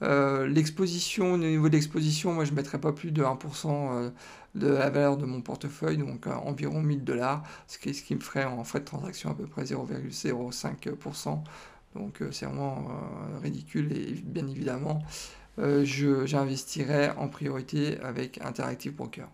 Euh, 0.01 0.47
l'exposition, 0.47 1.33
au 1.33 1.37
niveau 1.37 1.69
de 1.69 1.75
l'exposition, 1.75 2.33
moi 2.33 2.45
je 2.45 2.51
ne 2.51 2.55
mettrais 2.55 2.79
pas 2.79 2.91
plus 2.93 3.11
de 3.11 3.23
1% 3.23 4.11
de 4.55 4.67
la 4.67 4.89
valeur 4.89 5.17
de 5.17 5.25
mon 5.27 5.41
portefeuille, 5.41 5.97
donc 5.97 6.25
environ 6.25 6.81
1000 6.81 7.03
dollars, 7.03 7.43
ce 7.67 7.77
qui, 7.77 7.93
ce 7.93 8.01
qui 8.01 8.15
me 8.15 8.21
ferait 8.21 8.45
en 8.45 8.63
frais 8.63 8.79
de 8.79 8.85
transaction 8.85 9.29
à 9.29 9.35
peu 9.35 9.45
près 9.45 9.65
0,05%. 9.65 11.43
Donc 11.93 12.23
c'est 12.31 12.45
vraiment 12.45 12.87
ridicule 13.43 13.91
et 13.95 14.13
bien 14.13 14.47
évidemment 14.47 15.03
j'investirai 15.57 17.11
en 17.11 17.27
priorité 17.27 17.99
avec 18.01 18.39
Interactive 18.41 18.95
Broker. 18.95 19.27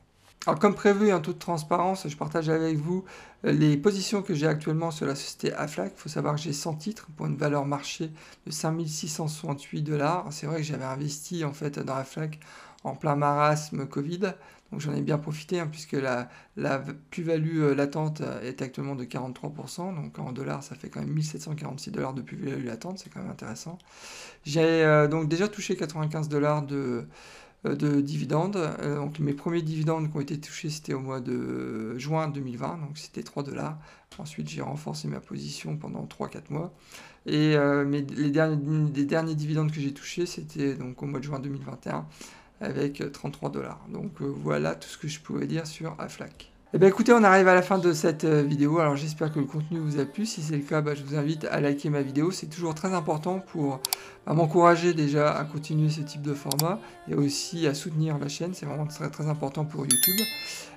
Alors 0.47 0.59
comme 0.59 0.75
prévu, 0.75 1.11
en 1.11 1.19
toute 1.19 1.39
transparence, 1.39 2.07
je 2.07 2.15
partage 2.15 2.47
avec 2.47 2.77
vous 2.77 3.03
euh, 3.43 3.51
les 3.51 3.75
positions 3.75 4.21
que 4.21 4.33
j'ai 4.33 4.47
actuellement 4.47 4.91
sur 4.91 5.05
la 5.05 5.13
société 5.13 5.51
Aflac. 5.53 5.91
Il 5.93 5.99
faut 5.99 6.07
savoir 6.07 6.35
que 6.35 6.41
j'ai 6.41 6.53
100 6.53 6.75
titres 6.75 7.07
pour 7.17 7.25
une 7.25 7.35
valeur 7.35 7.65
marché 7.65 8.11
de 8.45 8.51
5668 8.51 9.81
dollars. 9.81 10.25
C'est 10.31 10.47
vrai 10.47 10.57
que 10.57 10.63
j'avais 10.63 10.85
investi 10.85 11.43
en 11.43 11.51
fait 11.51 11.79
dans 11.79 11.95
Aflac 11.95 12.39
en 12.85 12.95
plein 12.95 13.17
marasme 13.17 13.85
Covid. 13.87 14.35
Donc 14.71 14.81
j'en 14.81 14.93
ai 14.93 15.01
bien 15.01 15.17
profité 15.17 15.59
hein, 15.59 15.67
puisque 15.67 15.93
la, 15.93 16.29
plus-value 17.09 17.73
latente 17.75 18.21
est 18.43 18.61
actuellement 18.61 18.95
de 18.95 19.05
43%. 19.05 19.95
Donc 19.95 20.19
en 20.19 20.31
dollars, 20.31 20.63
ça 20.63 20.75
fait 20.75 20.89
quand 20.89 20.99
même 20.99 21.13
1746 21.13 21.91
dollars 21.91 22.13
de 22.13 22.21
plus-value 22.21 22.65
latente, 22.65 22.99
c'est 22.99 23.09
quand 23.09 23.21
même 23.21 23.31
intéressant. 23.31 23.77
J'ai 24.43 25.07
donc 25.09 25.29
déjà 25.29 25.47
touché 25.47 25.75
95 25.75 26.27
dollars 26.29 26.63
de 26.63 27.07
euh, 27.65 27.75
de 27.75 28.01
dividendes. 28.01 28.55
Euh, 28.55 28.97
donc 28.97 29.19
mes 29.19 29.33
premiers 29.33 29.61
dividendes 29.61 30.11
qui 30.11 30.17
ont 30.17 30.21
été 30.21 30.39
touchés, 30.39 30.69
c'était 30.69 30.93
au 30.93 30.99
mois 30.99 31.19
de 31.19 31.97
juin 31.97 32.27
2020, 32.27 32.79
donc 32.79 32.97
c'était 32.97 33.23
3 33.23 33.43
dollars. 33.43 33.77
Ensuite, 34.19 34.49
j'ai 34.49 34.61
renforcé 34.61 35.07
ma 35.07 35.19
position 35.19 35.77
pendant 35.77 36.05
3-4 36.05 36.41
mois. 36.49 36.73
Et 37.25 37.55
euh, 37.55 37.83
les, 37.83 38.31
derniers, 38.31 39.05
derniers 39.05 39.35
dividendes 39.35 39.71
que 39.71 39.79
j'ai 39.79 39.93
touchés, 39.93 40.25
c'était 40.25 40.75
donc 40.75 41.01
au 41.03 41.05
mois 41.05 41.19
de 41.19 41.25
juin 41.25 41.39
2021 41.39 42.07
avec 42.61 43.11
33 43.11 43.49
dollars. 43.49 43.85
Donc 43.89 44.21
voilà 44.21 44.75
tout 44.75 44.89
ce 44.89 44.97
que 44.97 45.07
je 45.07 45.19
pouvais 45.19 45.47
dire 45.47 45.67
sur 45.67 45.95
Aflac. 45.99 46.51
Eh 46.73 46.79
bien 46.79 46.89
écoutez, 46.89 47.13
on 47.13 47.23
arrive 47.23 47.47
à 47.47 47.55
la 47.55 47.61
fin 47.61 47.77
de 47.77 47.93
cette 47.93 48.25
euh, 48.25 48.43
vidéo, 48.43 48.79
alors 48.79 48.97
j'espère 48.97 49.31
que 49.31 49.39
le 49.39 49.45
contenu 49.45 49.79
vous 49.79 50.01
a 50.01 50.05
plu, 50.05 50.25
si 50.25 50.41
c'est 50.41 50.57
le 50.57 50.63
cas, 50.63 50.81
bah, 50.81 50.95
je 50.95 51.03
vous 51.03 51.15
invite 51.15 51.45
à 51.45 51.61
liker 51.61 51.89
ma 51.89 52.01
vidéo, 52.01 52.29
c'est 52.29 52.47
toujours 52.47 52.75
très 52.75 52.93
important 52.93 53.39
pour 53.39 53.79
bah, 54.25 54.33
m'encourager 54.33 54.93
déjà 54.93 55.31
à 55.31 55.45
continuer 55.45 55.89
ce 55.89 56.01
type 56.01 56.21
de 56.21 56.33
format 56.33 56.81
et 57.09 57.15
aussi 57.15 57.67
à 57.67 57.73
soutenir 57.73 58.17
la 58.17 58.27
chaîne, 58.27 58.53
c'est 58.53 58.65
vraiment 58.65 58.85
très 58.85 59.09
très 59.09 59.29
important 59.29 59.63
pour 59.63 59.85
YouTube. 59.85 60.19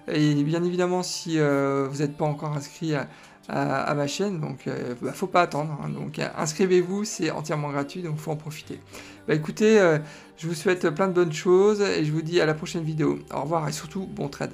Et 0.06 0.44
bien 0.44 0.62
évidemment, 0.62 1.02
si 1.02 1.40
euh, 1.40 1.88
vous 1.90 1.98
n'êtes 1.98 2.16
pas 2.16 2.24
encore 2.24 2.56
inscrit 2.56 2.94
à, 3.50 3.94
ma 3.94 4.06
chaîne, 4.06 4.40
donc 4.40 4.66
euh, 4.66 4.94
bah, 5.02 5.12
faut 5.12 5.26
pas 5.26 5.42
attendre, 5.42 5.78
hein. 5.82 5.88
donc 5.88 6.20
inscrivez-vous, 6.36 7.04
c'est 7.04 7.30
entièrement 7.30 7.70
gratuit, 7.70 8.02
donc 8.02 8.18
faut 8.18 8.30
en 8.30 8.36
profiter. 8.36 8.80
Bah 9.28 9.34
écoutez, 9.34 9.78
je 10.38 10.46
vous 10.46 10.54
souhaite 10.54 10.88
plein 10.90 11.08
de 11.08 11.12
bonnes 11.12 11.32
choses 11.32 11.82
et 11.82 12.04
je 12.04 12.12
vous 12.12 12.22
dis 12.22 12.40
à 12.40 12.46
la 12.46 12.54
prochaine 12.54 12.82
vidéo. 12.82 13.18
Au 13.34 13.42
revoir 13.42 13.68
et 13.68 13.72
surtout 13.72 14.06
bon 14.06 14.28
trade. 14.28 14.52